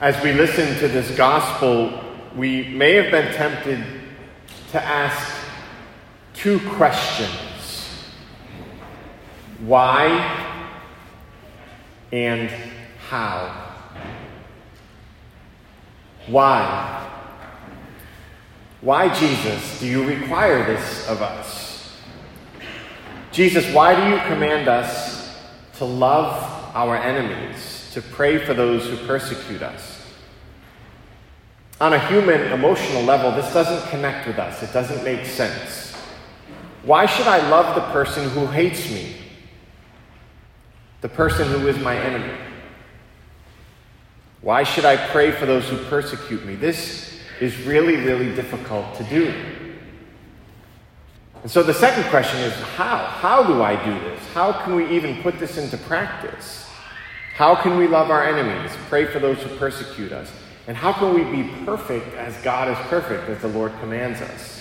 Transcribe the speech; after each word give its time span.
As 0.00 0.22
we 0.22 0.32
listen 0.32 0.78
to 0.78 0.86
this 0.86 1.10
gospel, 1.16 2.04
we 2.36 2.68
may 2.68 2.92
have 2.92 3.10
been 3.10 3.34
tempted 3.34 3.84
to 4.70 4.80
ask 4.80 5.36
two 6.34 6.60
questions 6.70 8.04
why 9.58 10.54
and 12.12 12.48
how? 13.08 13.74
Why? 16.28 17.10
Why, 18.80 19.12
Jesus, 19.12 19.80
do 19.80 19.86
you 19.86 20.06
require 20.06 20.64
this 20.64 21.08
of 21.08 21.22
us? 21.22 21.96
Jesus, 23.32 23.66
why 23.74 23.96
do 23.96 24.14
you 24.14 24.18
command 24.32 24.68
us 24.68 25.36
to 25.78 25.84
love 25.84 26.40
our 26.76 26.96
enemies, 26.96 27.77
to 27.94 28.02
pray 28.02 28.38
for 28.38 28.54
those 28.54 28.86
who 28.86 28.96
persecute 29.06 29.62
us? 29.62 30.06
On 31.80 31.92
a 31.92 32.08
human 32.08 32.52
emotional 32.52 33.02
level, 33.02 33.30
this 33.30 33.52
doesn't 33.52 33.88
connect 33.90 34.26
with 34.26 34.38
us. 34.38 34.62
It 34.62 34.72
doesn't 34.72 35.04
make 35.04 35.24
sense. 35.24 35.94
Why 36.82 37.06
should 37.06 37.26
I 37.26 37.48
love 37.48 37.74
the 37.74 37.92
person 37.92 38.28
who 38.30 38.46
hates 38.46 38.90
me? 38.90 39.14
The 41.00 41.08
person 41.08 41.48
who 41.48 41.68
is 41.68 41.78
my 41.78 41.96
enemy? 41.96 42.34
Why 44.40 44.62
should 44.62 44.84
I 44.84 44.96
pray 44.96 45.30
for 45.30 45.46
those 45.46 45.68
who 45.68 45.76
persecute 45.84 46.44
me? 46.44 46.54
This 46.54 47.20
is 47.40 47.56
really, 47.62 47.96
really 47.96 48.34
difficult 48.34 48.94
to 48.96 49.04
do. 49.04 49.34
And 51.42 51.50
so 51.50 51.62
the 51.62 51.74
second 51.74 52.04
question 52.10 52.40
is 52.40 52.52
how? 52.76 52.96
How 52.96 53.44
do 53.44 53.62
I 53.62 53.76
do 53.84 53.92
this? 54.00 54.20
How 54.34 54.52
can 54.52 54.74
we 54.74 54.88
even 54.90 55.22
put 55.22 55.38
this 55.38 55.56
into 55.56 55.76
practice? 55.76 56.67
How 57.38 57.54
can 57.54 57.78
we 57.78 57.86
love 57.86 58.10
our 58.10 58.24
enemies, 58.24 58.72
pray 58.88 59.04
for 59.04 59.20
those 59.20 59.40
who 59.40 59.56
persecute 59.58 60.10
us? 60.10 60.28
And 60.66 60.76
how 60.76 60.92
can 60.92 61.14
we 61.14 61.22
be 61.22 61.48
perfect 61.64 62.12
as 62.16 62.36
God 62.38 62.68
is 62.68 62.76
perfect, 62.88 63.28
as 63.28 63.40
the 63.40 63.46
Lord 63.46 63.70
commands 63.78 64.20
us? 64.20 64.60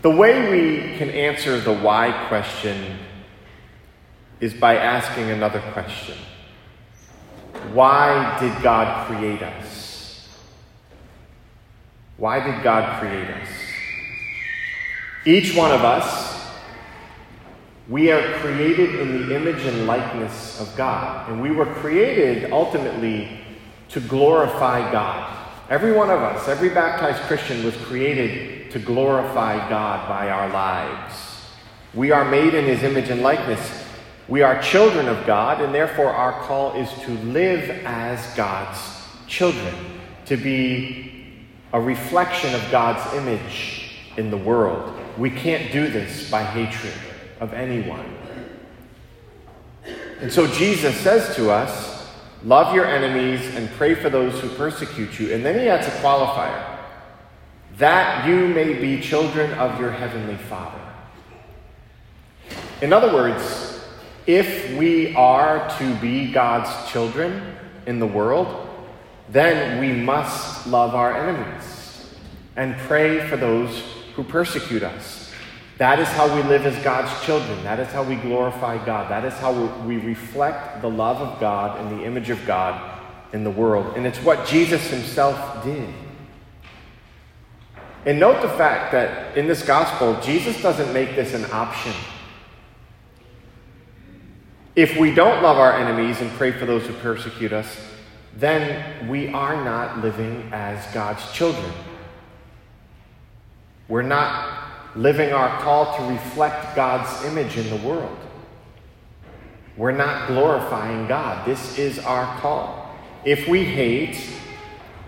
The 0.00 0.08
way 0.08 0.50
we 0.50 0.96
can 0.96 1.10
answer 1.10 1.60
the 1.60 1.74
why 1.74 2.10
question 2.28 3.00
is 4.40 4.54
by 4.54 4.76
asking 4.78 5.28
another 5.28 5.60
question 5.72 6.16
Why 7.74 8.38
did 8.40 8.62
God 8.62 9.08
create 9.08 9.42
us? 9.42 10.26
Why 12.16 12.40
did 12.40 12.62
God 12.62 12.98
create 12.98 13.28
us? 13.28 13.48
Each 15.26 15.54
one 15.54 15.70
of 15.70 15.84
us 15.84 16.27
we 17.88 18.12
are 18.12 18.34
created 18.34 18.96
in 18.96 19.22
the 19.22 19.34
image 19.34 19.64
and 19.64 19.86
likeness 19.86 20.60
of 20.60 20.74
God. 20.76 21.30
And 21.30 21.40
we 21.40 21.50
were 21.50 21.64
created 21.64 22.52
ultimately 22.52 23.40
to 23.88 24.00
glorify 24.00 24.92
God. 24.92 25.34
Every 25.70 25.92
one 25.92 26.10
of 26.10 26.20
us, 26.20 26.48
every 26.48 26.68
baptized 26.68 27.22
Christian 27.22 27.64
was 27.64 27.74
created 27.76 28.70
to 28.72 28.78
glorify 28.78 29.68
God 29.70 30.06
by 30.06 30.28
our 30.28 30.50
lives. 30.50 31.46
We 31.94 32.10
are 32.10 32.30
made 32.30 32.52
in 32.52 32.66
his 32.66 32.82
image 32.82 33.08
and 33.08 33.22
likeness. 33.22 33.86
We 34.28 34.42
are 34.42 34.60
children 34.60 35.08
of 35.08 35.26
God, 35.26 35.62
and 35.62 35.74
therefore 35.74 36.12
our 36.12 36.42
call 36.42 36.74
is 36.74 36.92
to 37.04 37.12
live 37.12 37.70
as 37.86 38.34
God's 38.34 38.78
children, 39.26 39.74
to 40.26 40.36
be 40.36 41.24
a 41.72 41.80
reflection 41.80 42.54
of 42.54 42.70
God's 42.70 43.14
image 43.14 43.92
in 44.18 44.30
the 44.30 44.36
world. 44.36 44.92
We 45.16 45.30
can't 45.30 45.72
do 45.72 45.88
this 45.88 46.30
by 46.30 46.42
hatred 46.42 46.92
of 47.40 47.52
anyone. 47.52 48.16
And 50.20 50.32
so 50.32 50.46
Jesus 50.46 50.96
says 50.96 51.34
to 51.36 51.50
us, 51.50 51.98
Love 52.44 52.72
your 52.72 52.86
enemies 52.86 53.54
and 53.56 53.68
pray 53.72 53.94
for 53.94 54.08
those 54.08 54.38
who 54.40 54.48
persecute 54.50 55.18
you. 55.18 55.34
And 55.34 55.44
then 55.44 55.58
he 55.58 55.68
adds 55.68 55.88
a 55.88 55.90
qualifier 56.00 56.76
that 57.78 58.26
you 58.26 58.48
may 58.48 58.74
be 58.74 59.00
children 59.00 59.52
of 59.54 59.80
your 59.80 59.90
heavenly 59.90 60.36
Father. 60.36 60.80
In 62.80 62.92
other 62.92 63.12
words, 63.12 63.84
if 64.26 64.76
we 64.76 65.14
are 65.14 65.68
to 65.78 65.94
be 65.96 66.30
God's 66.30 66.90
children 66.90 67.56
in 67.86 67.98
the 67.98 68.06
world, 68.06 68.68
then 69.30 69.80
we 69.80 69.92
must 69.92 70.66
love 70.66 70.94
our 70.94 71.16
enemies 71.16 72.14
and 72.56 72.76
pray 72.76 73.26
for 73.28 73.36
those 73.36 73.82
who 74.14 74.24
persecute 74.24 74.82
us. 74.82 75.27
That 75.78 76.00
is 76.00 76.08
how 76.08 76.34
we 76.34 76.42
live 76.42 76.66
as 76.66 76.76
God's 76.82 77.24
children. 77.24 77.62
That 77.62 77.78
is 77.78 77.86
how 77.88 78.02
we 78.02 78.16
glorify 78.16 78.84
God. 78.84 79.08
That 79.10 79.24
is 79.24 79.32
how 79.34 79.52
we 79.84 79.98
reflect 79.98 80.82
the 80.82 80.90
love 80.90 81.18
of 81.18 81.38
God 81.38 81.78
and 81.78 81.98
the 81.98 82.04
image 82.04 82.30
of 82.30 82.44
God 82.46 83.00
in 83.32 83.44
the 83.44 83.50
world. 83.50 83.96
And 83.96 84.04
it's 84.04 84.18
what 84.18 84.46
Jesus 84.46 84.90
himself 84.90 85.62
did. 85.62 85.88
And 88.04 88.18
note 88.18 88.42
the 88.42 88.48
fact 88.48 88.90
that 88.90 89.38
in 89.38 89.46
this 89.46 89.62
gospel, 89.62 90.20
Jesus 90.20 90.60
doesn't 90.60 90.92
make 90.92 91.14
this 91.14 91.32
an 91.34 91.44
option. 91.52 91.92
If 94.74 94.96
we 94.96 95.14
don't 95.14 95.42
love 95.42 95.58
our 95.58 95.74
enemies 95.74 96.20
and 96.20 96.30
pray 96.32 96.50
for 96.50 96.66
those 96.66 96.86
who 96.86 96.92
persecute 96.94 97.52
us, 97.52 97.80
then 98.34 99.08
we 99.08 99.28
are 99.28 99.64
not 99.64 99.98
living 99.98 100.48
as 100.52 100.92
God's 100.92 101.30
children. 101.32 101.72
We're 103.88 104.02
not 104.02 104.67
living 104.98 105.32
our 105.32 105.60
call 105.60 105.96
to 105.96 106.02
reflect 106.12 106.74
God's 106.74 107.24
image 107.24 107.56
in 107.56 107.70
the 107.70 107.88
world. 107.88 108.18
We're 109.76 109.92
not 109.92 110.26
glorifying 110.26 111.06
God. 111.06 111.46
This 111.46 111.78
is 111.78 112.00
our 112.00 112.36
call. 112.40 112.90
If 113.24 113.46
we 113.46 113.64
hate, 113.64 114.20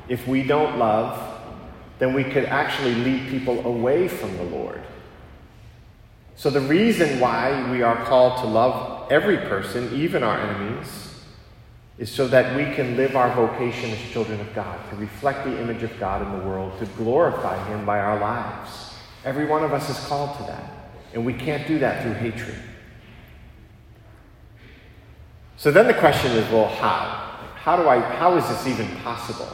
if 0.08 0.28
we 0.28 0.44
don't 0.44 0.78
love, 0.78 1.42
then 1.98 2.14
we 2.14 2.22
could 2.22 2.44
actually 2.44 2.94
lead 2.94 3.30
people 3.30 3.66
away 3.66 4.06
from 4.06 4.36
the 4.36 4.44
Lord. 4.44 4.80
So, 6.36 6.50
the 6.50 6.60
reason 6.60 7.18
why 7.18 7.68
we 7.72 7.82
are 7.82 7.96
called 8.04 8.40
to 8.42 8.46
love 8.46 9.10
every 9.10 9.38
person, 9.38 9.92
even 9.92 10.22
our 10.22 10.38
enemies, 10.38 11.20
is 11.98 12.10
so 12.10 12.28
that 12.28 12.56
we 12.56 12.74
can 12.76 12.96
live 12.96 13.16
our 13.16 13.34
vocation 13.34 13.90
as 13.90 13.98
children 14.12 14.40
of 14.40 14.54
God, 14.54 14.78
to 14.90 14.96
reflect 14.96 15.44
the 15.44 15.60
image 15.60 15.82
of 15.82 15.98
God 15.98 16.22
in 16.22 16.40
the 16.40 16.46
world, 16.46 16.78
to 16.78 16.86
glorify 16.96 17.62
Him 17.68 17.84
by 17.84 17.98
our 17.98 18.18
lives. 18.20 18.89
Every 19.24 19.46
one 19.46 19.64
of 19.64 19.72
us 19.72 19.88
is 19.90 19.98
called 20.06 20.36
to 20.38 20.42
that. 20.44 20.70
And 21.12 21.26
we 21.26 21.34
can't 21.34 21.66
do 21.66 21.78
that 21.80 22.02
through 22.02 22.14
hatred. 22.14 22.56
So 25.56 25.70
then 25.70 25.86
the 25.86 25.94
question 25.94 26.32
is 26.32 26.50
well, 26.50 26.68
how? 26.68 27.26
How, 27.54 27.76
do 27.76 27.88
I, 27.88 28.00
how 28.00 28.36
is 28.36 28.48
this 28.48 28.66
even 28.66 28.88
possible? 28.98 29.48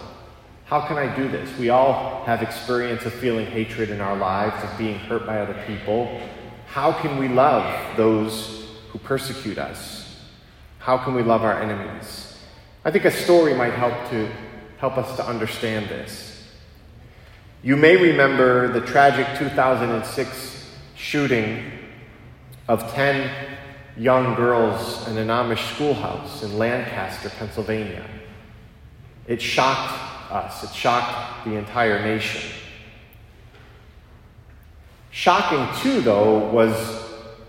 How 0.66 0.80
can 0.80 0.96
I 0.96 1.14
do 1.14 1.28
this? 1.28 1.56
We 1.58 1.70
all 1.70 2.24
have 2.24 2.42
experience 2.42 3.04
of 3.04 3.12
feeling 3.14 3.46
hatred 3.46 3.90
in 3.90 4.00
our 4.00 4.16
lives, 4.16 4.62
of 4.62 4.78
being 4.78 4.98
hurt 4.98 5.26
by 5.26 5.40
other 5.40 5.60
people. 5.66 6.20
How 6.66 6.92
can 6.92 7.18
we 7.18 7.28
love 7.28 7.96
those 7.96 8.68
who 8.90 8.98
persecute 8.98 9.58
us? 9.58 10.24
How 10.78 10.98
can 10.98 11.14
we 11.14 11.22
love 11.22 11.42
our 11.42 11.60
enemies? 11.60 12.38
I 12.84 12.92
think 12.92 13.04
a 13.04 13.10
story 13.10 13.54
might 13.54 13.72
help 13.72 14.10
to 14.10 14.30
help 14.78 14.98
us 14.98 15.16
to 15.16 15.26
understand 15.26 15.88
this. 15.88 16.35
You 17.62 17.76
may 17.76 17.96
remember 17.96 18.72
the 18.72 18.80
tragic 18.80 19.26
2006 19.38 20.70
shooting 20.94 21.72
of 22.68 22.92
10 22.92 23.30
young 23.96 24.34
girls 24.34 25.08
in 25.08 25.16
an 25.16 25.28
Amish 25.28 25.74
schoolhouse 25.74 26.42
in 26.42 26.58
Lancaster, 26.58 27.30
Pennsylvania. 27.30 28.04
It 29.26 29.40
shocked 29.40 30.30
us, 30.30 30.64
it 30.64 30.74
shocked 30.74 31.44
the 31.44 31.54
entire 31.54 32.02
nation. 32.02 32.52
Shocking, 35.10 35.66
too, 35.80 36.02
though, 36.02 36.50
was 36.50 37.04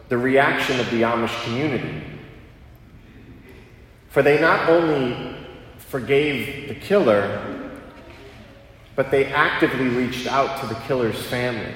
the 0.07 0.17
reaction 0.17 0.79
of 0.79 0.89
the 0.89 1.01
Amish 1.01 1.43
community. 1.43 2.01
For 4.09 4.23
they 4.23 4.39
not 4.39 4.69
only 4.69 5.35
forgave 5.77 6.69
the 6.69 6.75
killer, 6.75 7.66
but 8.97 9.11
they 9.11 9.27
actively 9.27 9.87
reached 9.89 10.25
out 10.25 10.59
to 10.59 10.65
the 10.65 10.73
killer's 10.81 11.21
family. 11.27 11.71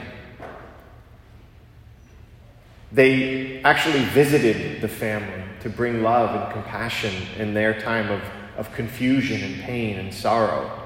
They 2.92 3.62
actually 3.62 4.04
visited 4.06 4.82
the 4.82 4.88
family 4.88 5.44
to 5.62 5.70
bring 5.70 6.02
love 6.02 6.36
and 6.36 6.52
compassion 6.52 7.14
in 7.38 7.54
their 7.54 7.80
time 7.80 8.10
of, 8.10 8.24
of 8.58 8.74
confusion 8.74 9.44
and 9.44 9.62
pain 9.62 10.00
and 10.00 10.12
sorrow. 10.12 10.80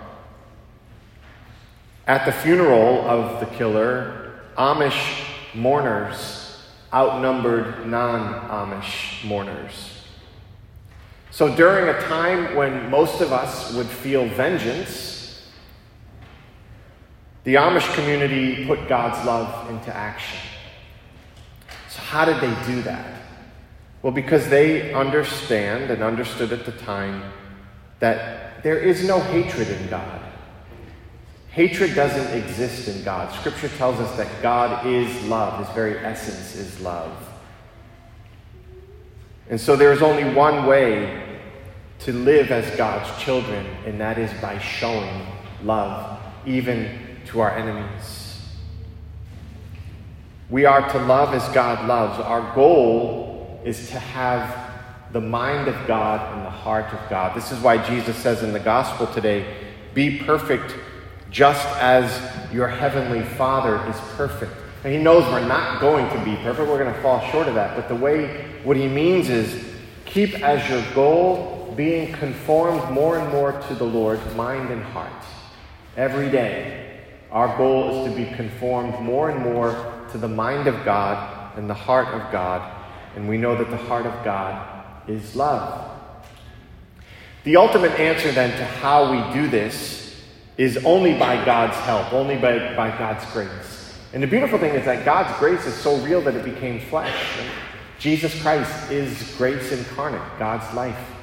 At 2.06 2.26
the 2.26 2.34
funeral 2.34 3.08
of 3.08 3.40
the 3.40 3.46
killer, 3.56 4.34
Amish 4.58 5.26
mourners 5.54 6.68
outnumbered 6.94 7.88
non 7.88 8.50
Amish 8.50 9.26
mourners. 9.26 10.04
So 11.32 11.56
during 11.56 11.88
a 11.88 12.02
time 12.02 12.56
when 12.56 12.90
most 12.90 13.22
of 13.22 13.32
us 13.32 13.74
would 13.74 13.88
feel 13.88 14.28
vengeance, 14.28 15.15
the 17.46 17.56
Amish 17.56 17.94
community 17.94 18.66
put 18.66 18.90
God's 18.90 19.26
love 19.26 19.70
into 19.70 19.96
action. 19.96 20.40
So, 21.90 22.02
how 22.02 22.26
did 22.26 22.42
they 22.42 22.54
do 22.66 22.82
that? 22.82 23.22
Well, 24.02 24.12
because 24.12 24.50
they 24.50 24.94
understand 24.94 25.90
and 25.92 26.04
understood 26.04 26.52
at 26.52 26.66
the 26.66 26.72
time 26.72 27.32
that 28.00 28.64
there 28.64 28.80
is 28.80 29.08
no 29.08 29.20
hatred 29.20 29.70
in 29.70 29.88
God. 29.90 30.22
Hatred 31.50 31.96
doesn't 31.96 32.38
exist 32.38 32.88
in 32.88 33.04
God. 33.04 33.34
Scripture 33.40 33.70
tells 33.78 34.00
us 34.00 34.18
that 34.18 34.28
God 34.42 34.86
is 34.86 35.24
love, 35.26 35.66
His 35.66 35.74
very 35.76 35.98
essence 36.00 36.56
is 36.56 36.82
love. 36.82 37.16
And 39.50 39.62
so 39.62 39.76
there 39.76 39.94
is 39.94 40.02
only 40.02 40.34
one 40.34 40.66
way 40.66 41.40
to 42.00 42.12
live 42.12 42.52
as 42.52 42.76
God's 42.76 43.24
children, 43.24 43.66
and 43.86 44.02
that 44.02 44.18
is 44.18 44.32
by 44.42 44.58
showing 44.60 45.28
love, 45.64 46.20
even 46.46 47.15
to 47.28 47.42
our 47.42 47.52
enemies. 47.52 48.42
We 50.50 50.66
are 50.66 50.88
to 50.92 51.00
love 51.00 51.34
as 51.34 51.48
God 51.54 51.88
loves. 51.88 52.20
Our 52.20 52.54
goal 52.54 53.60
is 53.64 53.90
to 53.90 54.00
have 54.00 54.66
the 55.12 55.22
mind 55.22 55.68
of 55.68 55.88
God 55.88 56.36
and 56.36 56.46
the 56.46 56.50
heart 56.50 56.94
of 56.94 57.10
God. 57.10 57.36
This 57.36 57.52
is 57.52 57.60
why 57.60 57.78
Jesus 57.78 58.16
says 58.18 58.44
in 58.44 58.54
the 58.54 58.60
gospel 58.60 59.08
today 59.08 59.46
be 59.94 60.20
perfect 60.20 60.76
just 61.32 61.66
as 61.78 62.54
your 62.54 62.68
heavenly 62.68 63.24
Father 63.24 63.84
is 63.90 63.98
perfect. 64.16 64.52
And 64.84 64.94
he 64.94 65.00
knows 65.00 65.24
we're 65.32 65.48
not 65.48 65.82
going 65.82 66.08
to 66.10 66.24
be 66.24 66.36
perfect, 66.44 66.70
we're 66.70 66.78
going 66.78 66.94
to 66.94 67.02
fall 67.02 67.20
short 67.32 67.48
of 67.48 67.56
that. 67.56 67.76
But 67.76 67.88
the 67.88 67.96
way, 67.96 68.46
what 68.64 68.78
he 68.78 68.88
means 68.88 69.30
is 69.30 69.66
keep 70.06 70.42
as 70.42 70.70
your 70.70 70.84
goal 70.94 71.74
being 71.76 72.14
conformed 72.14 72.92
more 72.92 73.18
and 73.18 73.32
more 73.32 73.54
to 73.54 73.74
the 73.74 73.84
Lord's 73.84 74.36
mind 74.36 74.70
and 74.70 74.84
heart. 74.84 75.12
Every 75.98 76.30
day, 76.30 76.85
our 77.32 77.58
goal 77.58 78.06
is 78.06 78.12
to 78.12 78.18
be 78.18 78.34
conformed 78.36 79.00
more 79.02 79.30
and 79.30 79.42
more 79.42 80.06
to 80.12 80.18
the 80.18 80.28
mind 80.28 80.68
of 80.68 80.86
God 80.86 81.58
and 81.58 81.70
the 81.70 81.74
heart 81.74 82.08
of 82.10 82.32
God. 82.32 82.72
And 83.16 83.28
we 83.28 83.38
know 83.38 83.56
that 83.56 83.70
the 83.70 83.78
heart 83.78 84.06
of 84.06 84.24
God 84.24 85.10
is 85.10 85.36
love. 85.36 85.92
The 87.44 87.58
ultimate 87.58 87.92
answer 88.00 88.32
then 88.32 88.58
to 88.58 88.66
how 88.66 89.12
we 89.12 89.34
do 89.34 89.48
this 89.48 90.24
is 90.58 90.78
only 90.86 91.14
by 91.18 91.44
God's 91.46 91.76
help, 91.78 92.14
only 92.14 92.38
by, 92.38 92.76
by 92.76 92.96
God's 92.98 93.26
grace. 93.32 93.94
And 94.14 94.24
the 94.24 94.28
beautiful 94.28 94.58
thing 94.58 94.74
is 94.74 94.86
that 94.86 95.04
God's 95.04 95.38
grace 95.40 95.66
is 95.66 95.74
so 95.74 95.98
real 95.98 96.22
that 96.22 96.36
it 96.36 96.46
became 96.46 96.80
flesh. 96.80 97.16
Jesus 98.00 98.42
Christ 98.42 98.92
is 98.92 99.36
grace 99.38 99.72
incarnate, 99.72 100.22
God's 100.40 100.74
life. 100.74 101.15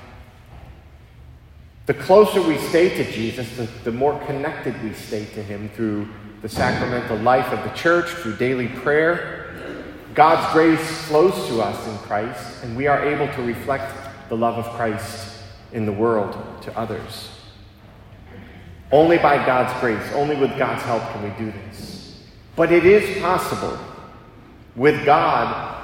The 1.86 1.94
closer 1.94 2.40
we 2.40 2.58
stay 2.58 2.90
to 2.90 3.10
Jesus, 3.10 3.56
the, 3.56 3.64
the 3.82 3.92
more 3.92 4.18
connected 4.26 4.80
we 4.84 4.92
stay 4.92 5.24
to 5.34 5.42
Him 5.42 5.68
through 5.70 6.08
the 6.40 6.48
sacramental 6.48 7.16
life 7.18 7.52
of 7.52 7.62
the 7.64 7.76
church, 7.76 8.06
through 8.06 8.36
daily 8.36 8.68
prayer. 8.68 9.54
God's 10.14 10.52
grace 10.52 11.02
flows 11.08 11.34
to 11.48 11.60
us 11.60 11.88
in 11.88 11.96
Christ, 11.98 12.62
and 12.62 12.76
we 12.76 12.86
are 12.86 13.02
able 13.04 13.32
to 13.34 13.42
reflect 13.42 13.92
the 14.28 14.36
love 14.36 14.64
of 14.64 14.72
Christ 14.74 15.38
in 15.72 15.86
the 15.86 15.92
world 15.92 16.36
to 16.62 16.78
others. 16.78 17.30
Only 18.92 19.18
by 19.18 19.44
God's 19.44 19.78
grace, 19.80 20.12
only 20.12 20.36
with 20.36 20.56
God's 20.58 20.82
help 20.82 21.02
can 21.12 21.22
we 21.22 21.30
do 21.44 21.58
this. 21.66 22.22
But 22.54 22.70
it 22.70 22.84
is 22.84 23.20
possible. 23.22 23.78
With 24.76 25.04
God, 25.04 25.82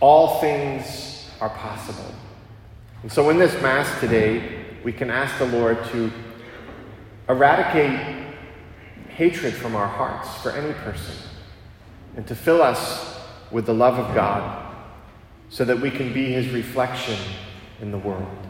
all 0.00 0.40
things 0.40 1.30
are 1.40 1.50
possible. 1.50 2.14
And 3.02 3.12
so 3.12 3.30
in 3.30 3.38
this 3.38 3.60
Mass 3.62 4.00
today, 4.00 4.57
we 4.84 4.92
can 4.92 5.10
ask 5.10 5.38
the 5.38 5.46
Lord 5.46 5.84
to 5.86 6.10
eradicate 7.28 8.26
hatred 9.08 9.54
from 9.54 9.74
our 9.74 9.86
hearts 9.86 10.40
for 10.42 10.50
any 10.50 10.72
person 10.72 11.14
and 12.16 12.26
to 12.26 12.34
fill 12.34 12.62
us 12.62 13.20
with 13.50 13.66
the 13.66 13.74
love 13.74 13.98
of 13.98 14.14
God 14.14 14.74
so 15.48 15.64
that 15.64 15.80
we 15.80 15.90
can 15.90 16.12
be 16.12 16.32
his 16.32 16.48
reflection 16.50 17.18
in 17.80 17.90
the 17.90 17.98
world. 17.98 18.47